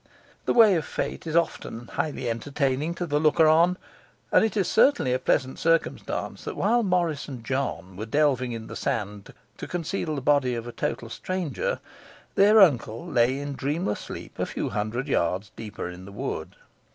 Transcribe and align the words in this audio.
The 0.45 0.53
way 0.55 0.73
of 0.73 0.83
fate 0.83 1.27
is 1.27 1.35
often 1.35 1.85
highly 1.89 2.27
entertaining 2.27 2.95
to 2.95 3.05
the 3.05 3.19
looker 3.19 3.45
on, 3.45 3.77
and 4.31 4.43
it 4.43 4.57
is 4.57 4.67
certainly 4.67 5.13
a 5.13 5.19
pleasant 5.19 5.59
circumstance, 5.59 6.43
that 6.43 6.55
while 6.57 6.81
Morris 6.81 7.27
and 7.27 7.45
John 7.45 7.95
were 7.95 8.07
delving 8.07 8.51
in 8.51 8.65
the 8.65 8.75
sand 8.75 9.31
to 9.57 9.67
conceal 9.67 10.15
the 10.15 10.21
body 10.21 10.55
of 10.55 10.65
a 10.65 10.71
total 10.71 11.11
stranger, 11.11 11.79
their 12.33 12.59
uncle 12.61 13.05
lay 13.05 13.37
in 13.37 13.53
dreamless 13.53 13.99
sleep 13.99 14.39
a 14.39 14.47
few 14.47 14.69
hundred 14.69 15.07
yards 15.07 15.51
deeper 15.55 15.87
in 15.87 16.05
the 16.05 16.11
wood. 16.11 16.55